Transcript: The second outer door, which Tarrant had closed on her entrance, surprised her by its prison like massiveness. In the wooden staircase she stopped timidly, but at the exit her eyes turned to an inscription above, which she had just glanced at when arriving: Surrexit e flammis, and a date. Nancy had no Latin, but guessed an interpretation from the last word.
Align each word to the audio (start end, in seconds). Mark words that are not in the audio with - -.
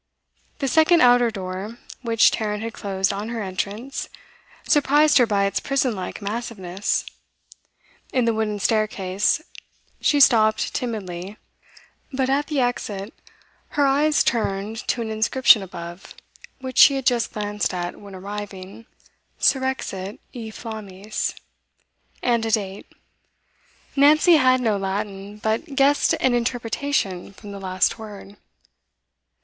The 0.57 0.67
second 0.67 1.01
outer 1.01 1.29
door, 1.29 1.77
which 2.01 2.31
Tarrant 2.31 2.63
had 2.63 2.73
closed 2.73 3.13
on 3.13 3.29
her 3.29 3.43
entrance, 3.43 4.09
surprised 4.67 5.19
her 5.19 5.27
by 5.27 5.45
its 5.45 5.59
prison 5.59 5.95
like 5.95 6.23
massiveness. 6.23 7.05
In 8.11 8.25
the 8.25 8.33
wooden 8.33 8.57
staircase 8.57 9.43
she 10.01 10.19
stopped 10.19 10.73
timidly, 10.73 11.37
but 12.11 12.31
at 12.31 12.47
the 12.47 12.59
exit 12.61 13.13
her 13.77 13.85
eyes 13.85 14.23
turned 14.23 14.77
to 14.87 15.03
an 15.03 15.11
inscription 15.11 15.61
above, 15.61 16.15
which 16.61 16.79
she 16.79 16.95
had 16.95 17.05
just 17.05 17.31
glanced 17.33 17.71
at 17.71 17.95
when 18.01 18.15
arriving: 18.15 18.87
Surrexit 19.39 20.17
e 20.33 20.49
flammis, 20.49 21.35
and 22.23 22.43
a 22.43 22.49
date. 22.49 22.87
Nancy 23.95 24.37
had 24.37 24.61
no 24.61 24.77
Latin, 24.77 25.37
but 25.37 25.75
guessed 25.75 26.15
an 26.19 26.33
interpretation 26.33 27.33
from 27.33 27.51
the 27.51 27.59
last 27.59 27.99
word. 27.99 28.35